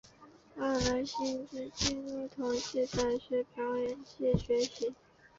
[0.57, 4.95] 后来馨子进入同济大学表演系学习。